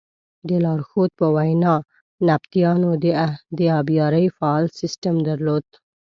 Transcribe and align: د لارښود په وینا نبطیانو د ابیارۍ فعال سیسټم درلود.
د 0.47 0.49
لارښود 0.65 1.11
په 1.19 1.27
وینا 1.35 1.73
نبطیانو 2.27 2.91
د 3.57 3.59
ابیارۍ 3.81 4.25
فعال 4.37 4.65
سیسټم 4.79 5.15
درلود. 5.27 5.65